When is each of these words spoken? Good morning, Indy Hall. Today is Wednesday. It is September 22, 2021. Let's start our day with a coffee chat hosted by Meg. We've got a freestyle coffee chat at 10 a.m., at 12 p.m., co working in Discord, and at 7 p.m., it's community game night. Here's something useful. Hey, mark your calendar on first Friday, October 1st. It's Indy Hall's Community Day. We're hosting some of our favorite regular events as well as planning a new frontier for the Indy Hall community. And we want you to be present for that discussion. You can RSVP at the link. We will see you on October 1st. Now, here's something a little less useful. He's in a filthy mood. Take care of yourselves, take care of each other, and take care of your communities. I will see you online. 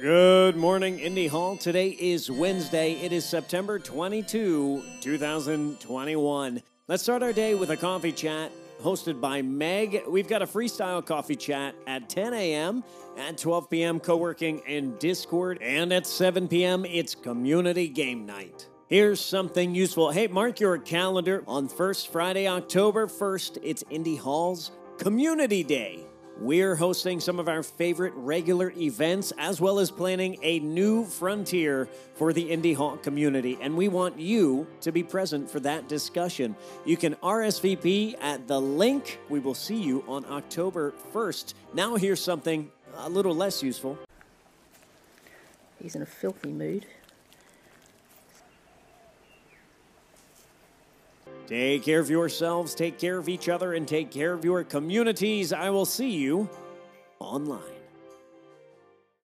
Good 0.00 0.56
morning, 0.56 0.98
Indy 0.98 1.26
Hall. 1.26 1.56
Today 1.56 1.88
is 1.88 2.30
Wednesday. 2.30 2.92
It 2.92 3.12
is 3.12 3.24
September 3.24 3.78
22, 3.78 4.82
2021. 5.00 6.62
Let's 6.86 7.02
start 7.02 7.22
our 7.22 7.32
day 7.32 7.54
with 7.54 7.70
a 7.70 7.78
coffee 7.78 8.12
chat 8.12 8.52
hosted 8.82 9.22
by 9.22 9.40
Meg. 9.40 10.02
We've 10.06 10.28
got 10.28 10.42
a 10.42 10.46
freestyle 10.46 11.04
coffee 11.04 11.34
chat 11.34 11.74
at 11.86 12.10
10 12.10 12.34
a.m., 12.34 12.84
at 13.16 13.38
12 13.38 13.70
p.m., 13.70 13.98
co 13.98 14.18
working 14.18 14.58
in 14.66 14.98
Discord, 14.98 15.62
and 15.62 15.90
at 15.94 16.06
7 16.06 16.46
p.m., 16.46 16.84
it's 16.84 17.14
community 17.14 17.88
game 17.88 18.26
night. 18.26 18.68
Here's 18.88 19.20
something 19.20 19.74
useful. 19.74 20.10
Hey, 20.10 20.26
mark 20.26 20.60
your 20.60 20.76
calendar 20.76 21.42
on 21.48 21.68
first 21.68 22.12
Friday, 22.12 22.46
October 22.46 23.06
1st. 23.06 23.60
It's 23.62 23.82
Indy 23.88 24.16
Hall's 24.16 24.72
Community 24.98 25.64
Day. 25.64 26.04
We're 26.38 26.76
hosting 26.76 27.20
some 27.20 27.40
of 27.40 27.48
our 27.48 27.62
favorite 27.62 28.12
regular 28.14 28.70
events 28.76 29.32
as 29.38 29.58
well 29.58 29.78
as 29.78 29.90
planning 29.90 30.36
a 30.42 30.58
new 30.58 31.06
frontier 31.06 31.88
for 32.14 32.34
the 32.34 32.50
Indy 32.50 32.74
Hall 32.74 32.98
community. 32.98 33.56
And 33.58 33.74
we 33.74 33.88
want 33.88 34.20
you 34.20 34.66
to 34.82 34.92
be 34.92 35.02
present 35.02 35.50
for 35.50 35.60
that 35.60 35.88
discussion. 35.88 36.54
You 36.84 36.98
can 36.98 37.14
RSVP 37.16 38.16
at 38.20 38.46
the 38.46 38.60
link. 38.60 39.18
We 39.30 39.40
will 39.40 39.54
see 39.54 39.76
you 39.76 40.04
on 40.06 40.26
October 40.26 40.92
1st. 41.14 41.54
Now, 41.72 41.96
here's 41.96 42.22
something 42.22 42.70
a 42.98 43.08
little 43.08 43.34
less 43.34 43.62
useful. 43.62 43.98
He's 45.82 45.94
in 45.94 46.02
a 46.02 46.06
filthy 46.06 46.52
mood. 46.52 46.84
Take 51.46 51.84
care 51.84 52.00
of 52.00 52.10
yourselves, 52.10 52.74
take 52.74 52.98
care 52.98 53.18
of 53.18 53.28
each 53.28 53.48
other, 53.48 53.74
and 53.74 53.86
take 53.86 54.10
care 54.10 54.32
of 54.32 54.44
your 54.44 54.64
communities. 54.64 55.52
I 55.52 55.70
will 55.70 55.84
see 55.84 56.10
you 56.10 56.50
online. 57.20 57.75